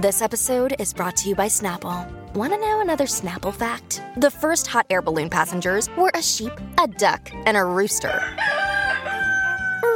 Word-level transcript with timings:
This 0.00 0.22
episode 0.22 0.76
is 0.78 0.94
brought 0.94 1.14
to 1.18 1.28
you 1.28 1.34
by 1.34 1.46
Snapple. 1.48 2.08
Want 2.32 2.54
to 2.54 2.58
know 2.58 2.80
another 2.80 3.04
Snapple 3.04 3.52
fact? 3.52 4.00
The 4.16 4.30
first 4.30 4.66
hot 4.66 4.86
air 4.88 5.02
balloon 5.02 5.28
passengers 5.28 5.90
were 5.94 6.10
a 6.14 6.22
sheep, 6.22 6.52
a 6.78 6.86
duck, 6.86 7.30
and 7.44 7.54
a 7.54 7.62
rooster. 7.62 8.18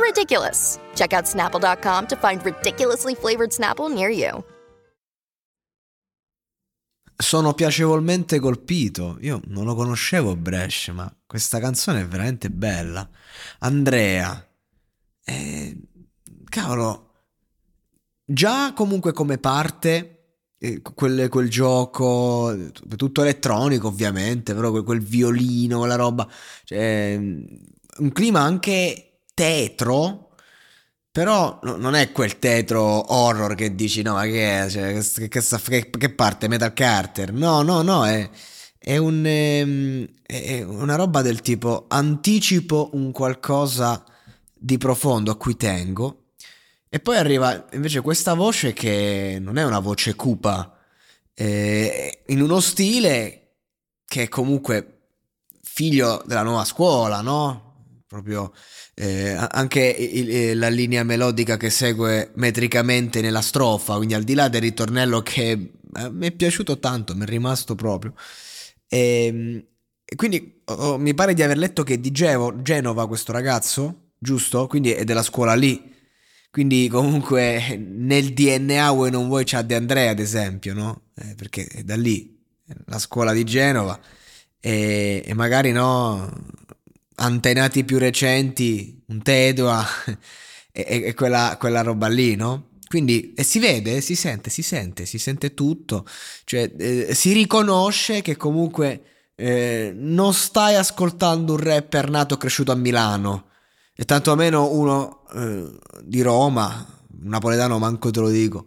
Ridiculous. 0.02 0.78
Check 0.94 1.14
out 1.14 1.24
snapple.com 1.24 2.06
to 2.08 2.16
find 2.16 2.44
ridiculously 2.44 3.14
flavored 3.14 3.50
Snapple 3.50 3.90
near 3.90 4.10
you. 4.10 4.44
Sono 7.16 7.54
piacevolmente 7.54 8.38
colpito. 8.40 9.16
Io 9.22 9.40
non 9.46 9.64
lo 9.64 9.74
conoscevo 9.74 10.36
Bresh, 10.36 10.88
ma 10.88 11.10
questa 11.24 11.58
canzone 11.60 12.02
è 12.02 12.06
veramente 12.06 12.50
bella. 12.50 13.08
Andrea. 13.60 14.46
Eh, 15.24 15.74
cavolo, 16.50 17.13
già 18.24 18.72
comunque 18.74 19.12
come 19.12 19.38
parte 19.38 20.10
eh, 20.58 20.80
quel, 20.82 21.28
quel, 21.28 21.48
gioco 21.48 22.56
tutto 22.96 23.22
elettronico 23.22 23.88
ovviamente 23.88 24.54
però 24.54 24.70
quel, 24.70 24.82
quel 24.82 25.00
violino 25.00 25.78
quella 25.78 25.96
roba 25.96 26.26
cioè, 26.64 27.14
un 27.16 28.12
clima 28.12 28.40
anche 28.40 29.20
tetro 29.34 30.24
però 31.14 31.60
no, 31.62 31.76
non 31.76 31.94
è 31.94 32.10
quel 32.10 32.40
tetro 32.40 33.12
horror 33.14 33.54
che 33.54 33.76
dici 33.76 34.02
no 34.02 34.14
ma 34.14 34.24
che 34.24 34.64
è? 34.64 34.68
Cioè, 34.68 35.28
che, 35.28 35.40
che, 35.40 35.90
che, 35.90 36.10
parte? 36.12 36.48
Metal 36.48 36.72
Carter? 36.72 37.32
No 37.32 37.62
no 37.62 37.82
no 37.82 38.04
è, 38.04 38.28
è, 38.76 38.96
un, 38.96 39.22
ehm, 39.24 40.08
è 40.26 40.62
una 40.62 40.96
roba 40.96 41.22
del 41.22 41.40
tipo 41.40 41.84
anticipo 41.86 42.90
un 42.94 43.12
qualcosa 43.12 44.04
di 44.52 44.76
profondo 44.76 45.30
a 45.30 45.36
cui 45.36 45.56
tengo 45.56 46.23
e 46.94 47.00
poi 47.00 47.16
arriva 47.16 47.66
invece 47.72 48.02
questa 48.02 48.34
voce 48.34 48.72
che 48.72 49.38
non 49.40 49.58
è 49.58 49.64
una 49.64 49.80
voce 49.80 50.14
cupa, 50.14 50.78
eh, 51.34 52.22
in 52.26 52.40
uno 52.40 52.60
stile 52.60 53.56
che 54.04 54.22
è 54.22 54.28
comunque 54.28 55.08
figlio 55.60 56.22
della 56.24 56.44
nuova 56.44 56.64
scuola, 56.64 57.20
no? 57.20 58.02
Proprio 58.06 58.52
eh, 58.94 59.34
anche 59.36 59.80
il, 59.80 60.30
eh, 60.30 60.54
la 60.54 60.68
linea 60.68 61.02
melodica 61.02 61.56
che 61.56 61.68
segue 61.68 62.30
metricamente 62.36 63.20
nella 63.20 63.42
strofa, 63.42 63.96
quindi 63.96 64.14
al 64.14 64.22
di 64.22 64.34
là 64.34 64.46
del 64.46 64.60
ritornello 64.60 65.20
che 65.20 65.50
eh, 65.50 66.10
mi 66.12 66.28
è 66.28 66.30
piaciuto 66.30 66.78
tanto, 66.78 67.16
mi 67.16 67.24
è 67.24 67.26
rimasto 67.26 67.74
proprio. 67.74 68.14
E, 68.86 69.26
ehm, 69.26 69.64
e 70.04 70.14
quindi 70.14 70.62
oh, 70.66 70.96
mi 70.98 71.12
pare 71.12 71.34
di 71.34 71.42
aver 71.42 71.58
letto 71.58 71.82
che 71.82 71.98
di 71.98 72.12
Genova 72.12 73.08
questo 73.08 73.32
ragazzo, 73.32 74.12
giusto? 74.16 74.68
Quindi 74.68 74.92
è 74.92 75.02
della 75.02 75.24
scuola 75.24 75.54
lì. 75.54 75.90
Quindi 76.54 76.86
comunque 76.88 77.76
nel 77.76 78.32
DNA 78.32 78.88
vuoi 78.92 79.10
non 79.10 79.26
vuoi 79.26 79.42
c'ha 79.44 79.62
De 79.62 79.74
Andrea 79.74 80.12
ad 80.12 80.20
esempio, 80.20 80.72
no? 80.72 81.06
Eh, 81.16 81.34
perché 81.34 81.66
è 81.66 81.82
da 81.82 81.96
lì, 81.96 82.40
la 82.86 83.00
scuola 83.00 83.32
di 83.32 83.42
Genova 83.42 83.98
e, 84.60 85.20
e 85.26 85.34
magari 85.34 85.72
no, 85.72 86.32
antenati 87.16 87.82
più 87.82 87.98
recenti, 87.98 89.02
un 89.06 89.20
Tedua 89.20 89.84
e, 90.70 91.02
e 91.06 91.14
quella, 91.14 91.56
quella, 91.58 91.80
roba 91.82 92.06
lì, 92.06 92.36
no? 92.36 92.68
Quindi 92.86 93.32
e 93.34 93.42
si 93.42 93.58
vede, 93.58 94.00
si 94.00 94.14
sente, 94.14 94.48
si 94.48 94.62
sente, 94.62 95.06
si 95.06 95.18
sente 95.18 95.54
tutto, 95.54 96.06
cioè 96.44 96.70
eh, 96.78 97.14
si 97.16 97.32
riconosce 97.32 98.22
che 98.22 98.36
comunque 98.36 99.02
eh, 99.34 99.92
non 99.92 100.32
stai 100.32 100.76
ascoltando 100.76 101.54
un 101.54 101.58
rapper 101.58 102.10
nato 102.10 102.34
e 102.34 102.38
cresciuto 102.38 102.70
a 102.70 102.76
Milano 102.76 103.48
e 103.96 104.04
tanto 104.04 104.34
meno 104.34 104.70
uno 104.72 105.24
eh, 105.34 105.78
di 106.02 106.20
Roma, 106.22 106.86
napoletano 107.20 107.78
manco 107.78 108.10
te 108.10 108.20
lo 108.20 108.28
dico. 108.28 108.66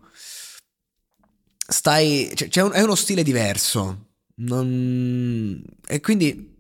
Stai, 1.70 2.32
cioè, 2.34 2.64
un, 2.64 2.72
è 2.72 2.82
uno 2.82 2.96
stile 2.96 3.24
diverso. 3.24 4.06
Non, 4.36 5.64
e 5.86 6.00
quindi 6.00 6.57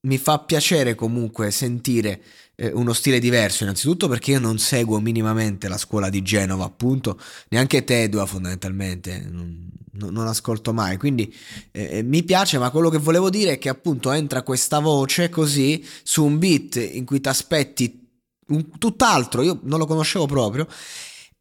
mi 0.00 0.18
fa 0.18 0.38
piacere 0.38 0.94
comunque 0.94 1.50
sentire 1.50 2.22
eh, 2.54 2.70
uno 2.72 2.92
stile 2.92 3.18
diverso, 3.18 3.64
innanzitutto 3.64 4.08
perché 4.08 4.32
io 4.32 4.40
non 4.40 4.58
seguo 4.58 5.00
minimamente 5.00 5.68
la 5.68 5.78
scuola 5.78 6.08
di 6.08 6.22
Genova, 6.22 6.64
appunto, 6.64 7.18
neanche 7.48 7.84
Tedua 7.84 8.26
fondamentalmente, 8.26 9.26
non, 9.30 9.70
non 9.92 10.26
ascolto 10.26 10.72
mai, 10.72 10.96
quindi 10.96 11.34
eh, 11.72 11.98
eh, 11.98 12.02
mi 12.02 12.22
piace, 12.22 12.58
ma 12.58 12.70
quello 12.70 12.90
che 12.90 12.98
volevo 12.98 13.30
dire 13.30 13.52
è 13.52 13.58
che 13.58 13.68
appunto 13.68 14.12
entra 14.12 14.42
questa 14.42 14.78
voce 14.78 15.28
così 15.28 15.84
su 16.02 16.24
un 16.24 16.38
beat 16.38 16.76
in 16.76 17.04
cui 17.04 17.20
ti 17.20 17.28
aspetti 17.28 18.06
tutt'altro, 18.78 19.42
io 19.42 19.60
non 19.62 19.78
lo 19.78 19.86
conoscevo 19.86 20.26
proprio. 20.26 20.66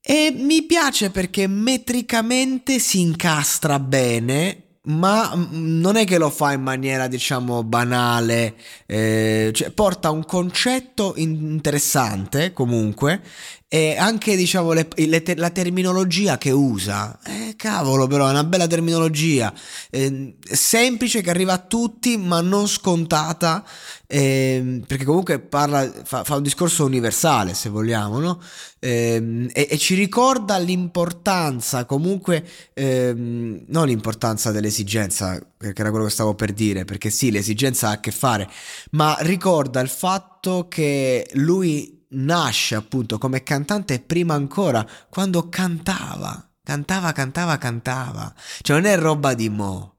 E 0.01 0.31
mi 0.33 0.63
piace 0.63 1.09
perché 1.09 1.47
metricamente 1.47 2.79
si 2.79 3.01
incastra 3.01 3.77
bene 3.79 4.66
ma 4.87 5.33
non 5.51 5.95
è 5.95 6.05
che 6.05 6.17
lo 6.17 6.29
fa 6.29 6.53
in 6.53 6.61
maniera 6.61 7.07
diciamo 7.07 7.63
banale, 7.63 8.55
eh, 8.85 9.51
cioè 9.53 9.71
porta 9.71 10.11
un 10.11 10.25
concetto 10.25 11.13
interessante 11.15 12.53
comunque 12.53 13.21
e 13.69 13.97
anche 13.97 14.37
diciamo 14.37 14.71
le, 14.71 14.87
le, 14.95 15.23
la 15.35 15.49
terminologia 15.49 16.37
che 16.37 16.51
usa, 16.51 17.19
eh, 17.25 17.53
cavolo 17.57 18.07
però 18.07 18.27
è 18.27 18.29
una 18.29 18.45
bella 18.45 18.65
terminologia, 18.65 19.53
eh, 19.89 20.35
semplice 20.39 21.19
che 21.21 21.29
arriva 21.29 21.51
a 21.53 21.57
tutti 21.57 22.15
ma 22.15 22.39
non 22.39 22.67
scontata 22.67 23.65
eh, 24.07 24.81
perché 24.87 25.03
comunque 25.03 25.39
parla, 25.39 25.91
fa, 26.05 26.23
fa, 26.23 26.37
un 26.37 26.43
discorso 26.43 26.85
universale 26.85 27.53
se 27.53 27.67
vogliamo 27.67 28.19
no? 28.19 28.41
Ehm, 28.79 29.49
e, 29.51 29.67
e, 29.69 29.77
ci 29.77 29.95
ricorda 29.95 30.57
l'importanza 30.57 31.83
comunque 31.83 32.47
ehm, 32.73 33.65
non 33.67 33.87
l'importanza 33.87 34.51
dell'esigenza 34.51 35.37
che 35.57 35.73
era 35.75 35.89
quello 35.89 36.05
che 36.05 36.11
stavo 36.11 36.35
per 36.35 36.53
dire 36.53 36.85
perché 36.85 37.09
sì 37.09 37.31
l'esigenza 37.31 37.89
ha 37.89 37.93
a 37.93 37.99
che 37.99 38.11
fare 38.11 38.49
ma 38.91 39.17
ricorda 39.19 39.81
il 39.81 39.89
fatto 39.89 40.67
che 40.69 41.27
lui 41.33 41.96
nasce 42.09 42.75
appunto 42.75 43.17
come 43.17 43.43
cantante 43.43 43.99
prima 43.99 44.33
ancora 44.33 44.87
quando 45.09 45.49
cantava, 45.49 46.49
cantava, 46.63 47.11
cantava, 47.11 47.57
cantava. 47.57 48.33
Cioè 48.61 48.75
non 48.77 48.85
è 48.85 48.97
roba 48.97 49.33
di 49.33 49.49
mo. 49.49 49.97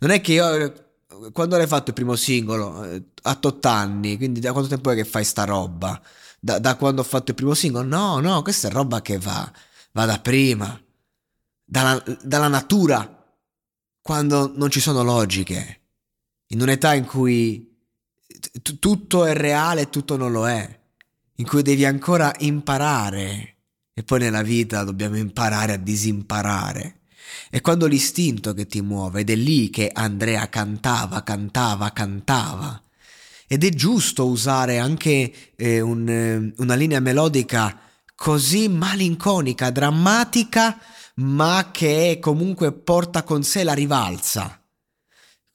Non 0.00 0.10
è 0.10 0.20
che 0.20 0.32
io 0.32 0.86
quando 1.32 1.56
l'hai 1.56 1.66
fatto 1.66 1.88
il 1.88 1.94
primo 1.94 2.16
singolo 2.16 2.84
eh, 2.84 3.02
a 3.22 3.38
8 3.42 3.68
anni, 3.68 4.16
quindi 4.16 4.40
da 4.40 4.52
quanto 4.52 4.68
tempo 4.70 4.90
è 4.90 4.94
che 4.94 5.04
fai 5.04 5.24
sta 5.24 5.44
roba? 5.44 6.00
Da, 6.38 6.58
da, 6.58 6.76
quando 6.76 7.00
ho 7.00 7.04
fatto 7.04 7.30
il 7.30 7.36
primo 7.36 7.54
singolo? 7.54 7.86
No, 7.86 8.20
no, 8.20 8.42
questa 8.42 8.68
è 8.68 8.70
roba 8.70 9.02
che 9.02 9.18
va, 9.18 9.50
va 9.92 10.04
da 10.04 10.20
prima, 10.20 10.78
dalla, 11.64 12.02
dalla 12.22 12.48
natura, 12.48 13.12
quando 14.00 14.52
non 14.54 14.70
ci 14.70 14.80
sono 14.80 15.02
logiche, 15.02 15.80
in 16.48 16.60
un'età 16.60 16.94
in 16.94 17.06
cui 17.06 17.76
t- 18.62 18.78
tutto 18.78 19.24
è 19.24 19.34
reale 19.34 19.82
e 19.82 19.90
tutto 19.90 20.16
non 20.16 20.30
lo 20.30 20.48
è, 20.48 20.80
in 21.36 21.46
cui 21.46 21.62
devi 21.62 21.84
ancora 21.84 22.34
imparare 22.38 23.56
e 23.92 24.02
poi 24.02 24.18
nella 24.20 24.42
vita 24.42 24.84
dobbiamo 24.84 25.16
imparare 25.16 25.72
a 25.72 25.78
disimparare. 25.78 27.00
È 27.48 27.60
quando 27.60 27.86
l'istinto 27.86 28.52
che 28.52 28.66
ti 28.66 28.82
muove 28.82 29.20
ed 29.20 29.30
è 29.30 29.34
lì 29.34 29.70
che 29.70 29.90
Andrea 29.92 30.48
cantava, 30.48 31.22
cantava, 31.22 31.90
cantava. 31.92 32.82
Ed 33.46 33.64
è 33.64 33.70
giusto 33.70 34.26
usare 34.26 34.78
anche 34.78 35.32
eh, 35.56 35.80
un, 35.80 36.52
una 36.56 36.74
linea 36.74 37.00
melodica 37.00 37.80
così 38.14 38.68
malinconica, 38.68 39.70
drammatica, 39.70 40.78
ma 41.16 41.70
che 41.72 42.18
comunque 42.20 42.72
porta 42.72 43.22
con 43.22 43.42
sé 43.42 43.62
la 43.62 43.74
rivalsa. 43.74 44.60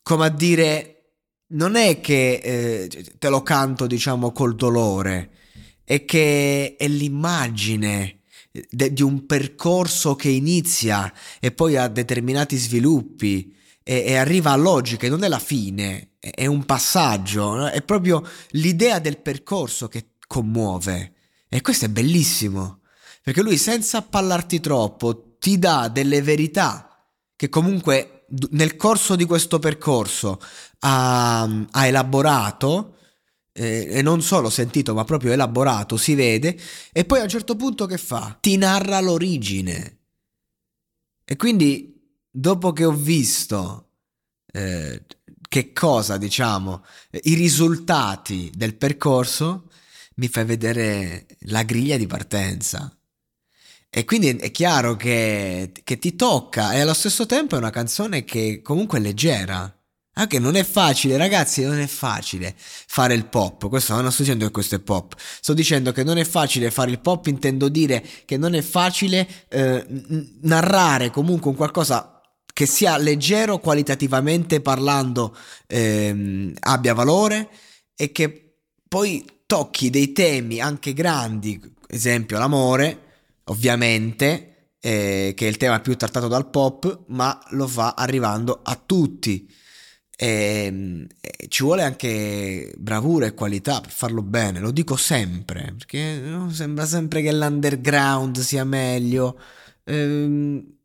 Come 0.02 0.26
a 0.26 0.30
dire, 0.30 1.16
non 1.50 1.76
è 1.76 2.00
che 2.00 2.40
eh, 2.42 3.16
te 3.20 3.30
lo 3.30 3.44
canto, 3.44 3.88
diciamo, 3.88 4.32
col 4.32 4.56
dolore, 4.56 5.30
è 5.92 6.06
che 6.06 6.78
è 6.78 6.88
l'immagine 6.88 8.22
de- 8.70 8.94
di 8.94 9.02
un 9.02 9.26
percorso 9.26 10.16
che 10.16 10.30
inizia 10.30 11.12
e 11.42 11.52
poi 11.52 11.76
ha 11.76 11.90
determinati 11.90 12.56
sviluppi 12.56 13.54
e, 13.84 14.04
e 14.08 14.16
arriva 14.16 14.52
a 14.52 14.56
logiche, 14.56 15.10
non 15.10 15.26
è 15.26 15.28
la 15.28 15.38
fine, 15.38 16.12
è, 16.18 16.46
un 16.46 16.64
passaggio, 16.64 17.68
è 17.68 17.82
proprio 17.82 18.26
l'idea 18.52 19.00
del 19.00 19.18
percorso 19.18 19.90
che 19.90 20.12
commuove. 20.28 21.14
E 21.50 21.60
questo 21.60 21.84
è 21.84 21.90
bellissimo, 21.90 22.80
perché 23.22 23.42
lui 23.42 23.58
senza 23.58 24.02
parlarti 24.02 24.62
troppo 24.62 25.36
ti 25.40 25.60
dà 25.60 25.90
delle 25.90 26.22
verità 26.22 27.06
che 27.36 27.50
comunque 27.50 28.28
nel 28.52 28.78
corso 28.78 29.18
di 29.18 29.26
questo 29.26 29.60
percorso 29.60 30.40
ha, 30.80 31.42
ha 31.42 31.86
elaborato 31.86 32.96
eh, 33.54 33.88
e 33.90 34.02
non 34.02 34.22
solo 34.22 34.50
sentito 34.50 34.94
ma 34.94 35.04
proprio 35.04 35.32
elaborato, 35.32 35.98
si 35.98 36.16
vede, 36.16 36.58
e 36.92 37.06
poi 37.06 37.20
a 37.20 37.24
un 37.24 37.30
certo 37.30 37.56
punto 37.56 37.86
che 37.86 37.98
fa? 37.98 38.38
Ti 38.40 38.58
narra 38.58 39.00
l'origine. 39.00 39.98
E 41.24 41.36
quindi 41.36 41.92
dopo 42.30 42.72
che 42.74 42.86
ho 42.86 42.94
visto 42.94 43.90
eh, 44.52 45.04
che 45.48 45.74
cosa, 45.74 46.18
diciamo, 46.18 46.84
i 47.24 47.34
risultati 47.34 48.52
del 48.56 48.76
percorso, 48.76 49.70
mi 50.16 50.28
fai 50.28 50.46
vedere 50.46 51.26
la 51.42 51.64
griglia 51.64 51.98
di 51.98 52.08
partenza. 52.08 52.96
E 53.90 54.06
quindi 54.06 54.30
è 54.38 54.52
chiaro 54.52 54.96
che, 54.96 55.74
che 55.84 56.00
ti 56.00 56.16
tocca 56.16 56.74
e 56.74 56.80
allo 56.80 56.94
stesso 56.94 57.26
tempo 57.26 57.56
è 57.56 57.58
una 57.58 57.70
canzone 57.70 58.24
che 58.24 58.62
comunque 58.62 59.00
è 59.00 59.02
leggera. 59.02 59.81
Anche 60.14 60.40
non 60.40 60.56
è 60.56 60.64
facile, 60.64 61.16
ragazzi, 61.16 61.64
non 61.64 61.80
è 61.80 61.88
facile 61.88 62.54
fare 62.58 63.14
il 63.14 63.28
pop. 63.28 63.70
Questo 63.70 64.00
non 64.00 64.12
sto 64.12 64.24
dicendo 64.24 64.46
che 64.46 64.52
questo 64.52 64.76
è 64.76 64.80
pop. 64.80 65.16
Sto 65.18 65.54
dicendo 65.54 65.94
che 65.94 66.04
non 66.04 66.18
è 66.18 66.26
facile 66.26 66.70
fare 66.70 66.92
il 66.92 67.00
pop, 67.00 67.28
intendo 67.28 67.70
dire 67.70 68.06
che 68.26 68.36
non 68.36 68.54
è 68.54 68.62
facile 68.62 69.28
eh, 69.48 69.86
narrare 70.42 71.12
comunque 71.12 71.50
un 71.50 71.56
qualcosa 71.56 72.22
che 72.54 72.66
sia 72.66 72.98
leggero 72.98 73.60
qualitativamente 73.60 74.60
parlando, 74.60 75.36
ehm, 75.68 76.54
abbia 76.60 76.94
valore 76.94 77.50
e 77.96 78.12
che 78.12 78.58
poi 78.90 79.26
tocchi 79.46 79.90
dei 79.90 80.12
temi 80.12 80.60
anche 80.60 80.94
grandi, 80.94 81.60
esempio 81.88 82.38
l'amore, 82.38 83.00
ovviamente, 83.46 84.74
eh, 84.82 85.34
che 85.36 85.46
è 85.46 85.50
il 85.50 85.58
tema 85.58 85.80
più 85.80 85.96
trattato 85.96 86.28
dal 86.28 86.50
pop, 86.50 87.04
ma 87.08 87.40
lo 87.52 87.68
fa 87.68 87.94
arrivando 87.98 88.60
a 88.62 88.76
tutti 88.76 89.60
e, 90.22 90.66
ehm, 90.66 91.08
e 91.20 91.48
ci 91.48 91.64
vuole 91.64 91.82
anche 91.82 92.72
bravura 92.78 93.26
e 93.26 93.34
qualità 93.34 93.82
per 93.82 93.90
farlo 93.90 94.22
bene, 94.22 94.60
lo 94.60 94.70
dico 94.70 94.96
sempre, 94.96 95.74
perché 95.76 96.20
no, 96.20 96.52
sembra 96.52 96.86
sempre 96.86 97.24
che 97.24 97.34
l'underground 97.34 98.38
sia 98.40 98.64
meglio. 98.64 99.40
Ehm, 99.84 100.78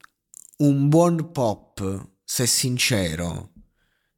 un 0.59 0.88
buon 0.88 1.33
pop, 1.33 2.09
se 2.25 2.47
sincero, 2.47 3.53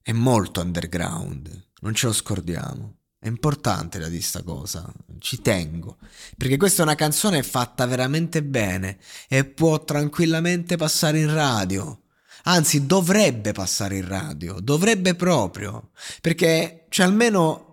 è 0.02 0.12
molto 0.12 0.60
underground, 0.60 1.66
non 1.80 1.94
ce 1.94 2.06
lo 2.06 2.12
scordiamo. 2.12 2.94
È 3.18 3.26
importante 3.26 3.98
da 3.98 4.06
dire 4.08 4.22
sta 4.22 4.44
cosa, 4.44 4.88
ci 5.18 5.42
tengo, 5.42 5.98
perché 6.36 6.56
questa 6.56 6.82
è 6.82 6.84
una 6.84 6.94
canzone 6.94 7.42
fatta 7.42 7.84
veramente 7.86 8.44
bene 8.44 8.98
e 9.28 9.44
può 9.44 9.82
tranquillamente 9.82 10.76
passare 10.76 11.18
in 11.18 11.34
radio 11.34 12.02
Anzi, 12.44 12.86
dovrebbe 12.86 13.52
passare 13.52 13.96
in 13.96 14.08
radio, 14.08 14.60
dovrebbe 14.60 15.14
proprio, 15.14 15.90
perché 16.20 16.86
cioè, 16.88 17.06
almeno 17.06 17.68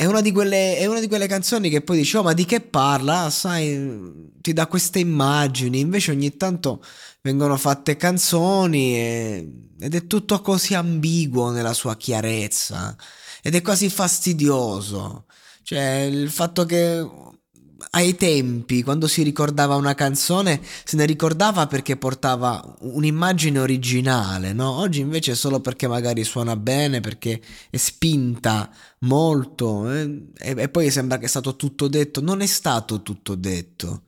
è 0.00 0.06
una, 0.06 0.22
quelle, 0.32 0.78
è 0.78 0.86
una 0.86 0.98
di 0.98 1.08
quelle, 1.08 1.26
canzoni 1.26 1.68
che 1.68 1.82
poi 1.82 1.98
dici, 1.98 2.16
oh, 2.16 2.22
ma 2.22 2.32
di 2.32 2.46
che 2.46 2.62
parla? 2.62 3.24
Ah, 3.24 3.30
sai, 3.30 4.30
ti 4.40 4.54
dà 4.54 4.66
queste 4.66 4.98
immagini. 4.98 5.78
Invece 5.78 6.12
ogni 6.12 6.38
tanto 6.38 6.82
vengono 7.20 7.54
fatte 7.58 7.96
canzoni 7.96 8.96
e, 8.96 9.52
ed 9.78 9.94
è 9.94 10.06
tutto 10.06 10.40
così 10.40 10.72
ambiguo 10.72 11.50
nella 11.50 11.74
sua 11.74 11.96
chiarezza. 11.98 12.96
Ed 13.42 13.54
è 13.54 13.60
quasi 13.60 13.90
fastidioso. 13.90 15.26
Cioè, 15.62 16.08
il 16.10 16.30
fatto 16.30 16.64
che 16.64 17.06
ai 17.90 18.14
tempi, 18.14 18.82
quando 18.82 19.06
si 19.06 19.22
ricordava 19.22 19.74
una 19.76 19.94
canzone, 19.94 20.60
se 20.84 20.96
ne 20.96 21.04
ricordava 21.04 21.66
perché 21.66 21.96
portava 21.96 22.76
un'immagine 22.80 23.58
originale, 23.58 24.52
no? 24.52 24.70
Oggi 24.70 25.00
invece 25.00 25.32
è 25.32 25.34
solo 25.34 25.60
perché 25.60 25.86
magari 25.88 26.24
suona 26.24 26.56
bene, 26.56 27.00
perché 27.00 27.40
è 27.70 27.76
spinta 27.76 28.70
molto 29.00 29.90
eh? 29.90 30.28
e, 30.36 30.54
e, 30.56 30.68
poi 30.68 30.90
sembra 30.90 31.18
che 31.18 31.24
è 31.26 31.28
stato 31.28 31.56
tutto 31.56 31.88
detto. 31.88 32.20
Non 32.20 32.40
è 32.40 32.46
stato 32.46 33.02
tutto 33.02 33.34
detto. 33.34 34.04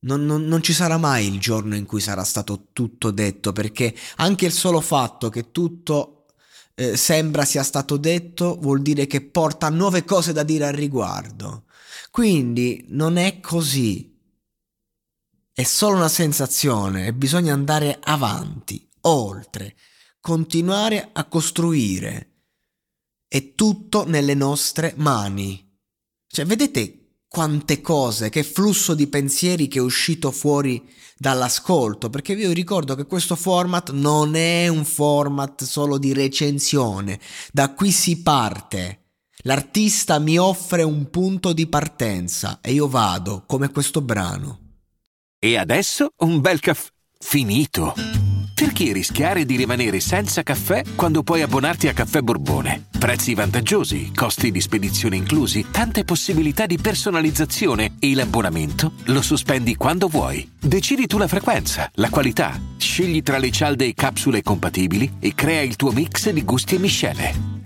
Non, 0.00 0.24
non, 0.24 0.44
non 0.44 0.62
ci 0.62 0.72
sarà 0.72 0.96
mai 0.96 1.26
il 1.26 1.40
giorno 1.40 1.74
in 1.74 1.84
cui 1.84 2.00
sarà 2.00 2.24
stato 2.24 2.68
tutto 2.72 3.10
detto, 3.10 3.52
perché 3.52 3.94
anche 4.16 4.46
il 4.46 4.52
solo 4.52 4.80
fatto 4.80 5.28
che 5.28 5.50
tutto 5.50 6.26
eh, 6.74 6.96
sembra 6.96 7.44
sia 7.44 7.64
stato 7.64 7.96
detto 7.96 8.56
vuol 8.60 8.82
dire 8.82 9.06
che 9.08 9.20
porta 9.20 9.68
nuove 9.68 10.04
cose 10.04 10.32
da 10.32 10.44
dire 10.44 10.66
al 10.66 10.74
riguardo. 10.74 11.64
Quindi 12.10 12.84
non 12.88 13.16
è 13.16 13.40
così. 13.40 14.16
È 15.52 15.62
solo 15.62 15.96
una 15.96 16.08
sensazione 16.08 17.06
e 17.06 17.12
bisogna 17.12 17.52
andare 17.52 17.98
avanti, 18.00 18.88
oltre, 19.02 19.76
continuare 20.20 21.10
a 21.12 21.24
costruire. 21.24 22.42
È 23.26 23.54
tutto 23.54 24.06
nelle 24.06 24.34
nostre 24.34 24.94
mani. 24.96 25.76
Cioè, 26.26 26.44
vedete 26.44 26.98
quante 27.28 27.80
cose, 27.80 28.30
che 28.30 28.42
flusso 28.42 28.94
di 28.94 29.06
pensieri 29.06 29.68
che 29.68 29.78
è 29.78 29.82
uscito 29.82 30.30
fuori 30.30 30.90
dall'ascolto, 31.16 32.08
perché 32.08 32.34
vi 32.34 32.52
ricordo 32.52 32.94
che 32.94 33.04
questo 33.04 33.36
format 33.36 33.90
non 33.90 34.34
è 34.34 34.68
un 34.68 34.84
format 34.84 35.64
solo 35.64 35.98
di 35.98 36.12
recensione, 36.12 37.20
da 37.52 37.74
qui 37.74 37.90
si 37.90 38.22
parte. 38.22 39.07
L'artista 39.42 40.18
mi 40.18 40.36
offre 40.36 40.82
un 40.82 41.10
punto 41.10 41.52
di 41.52 41.68
partenza 41.68 42.58
e 42.60 42.72
io 42.72 42.88
vado, 42.88 43.44
come 43.46 43.70
questo 43.70 44.00
brano. 44.00 44.58
E 45.38 45.56
adesso 45.56 46.12
un 46.18 46.40
bel 46.40 46.58
caffè 46.58 46.90
finito. 47.20 47.94
Perché 48.52 48.92
rischiare 48.92 49.44
di 49.44 49.54
rimanere 49.54 50.00
senza 50.00 50.42
caffè 50.42 50.82
quando 50.96 51.22
puoi 51.22 51.42
abbonarti 51.42 51.86
a 51.86 51.92
Caffè 51.92 52.20
Borbone? 52.20 52.86
Prezzi 52.98 53.34
vantaggiosi, 53.34 54.12
costi 54.12 54.50
di 54.50 54.60
spedizione 54.60 55.14
inclusi, 55.14 55.66
tante 55.70 56.02
possibilità 56.02 56.66
di 56.66 56.76
personalizzazione 56.76 57.94
e 58.00 58.14
l'abbonamento 58.14 58.94
lo 59.04 59.22
sospendi 59.22 59.76
quando 59.76 60.08
vuoi. 60.08 60.50
Decidi 60.58 61.06
tu 61.06 61.18
la 61.18 61.28
frequenza, 61.28 61.88
la 61.94 62.10
qualità, 62.10 62.60
scegli 62.76 63.22
tra 63.22 63.38
le 63.38 63.52
cialde 63.52 63.86
e 63.86 63.94
capsule 63.94 64.42
compatibili 64.42 65.18
e 65.20 65.32
crea 65.36 65.62
il 65.62 65.76
tuo 65.76 65.92
mix 65.92 66.28
di 66.30 66.42
gusti 66.42 66.74
e 66.74 66.78
miscele. 66.78 67.47